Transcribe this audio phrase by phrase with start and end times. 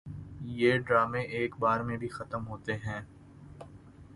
[0.51, 3.01] یہ ڈرامے ایک بار میں بھی ختم ہوتے ہیں